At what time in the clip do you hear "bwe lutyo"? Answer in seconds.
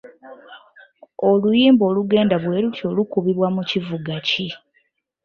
2.43-2.87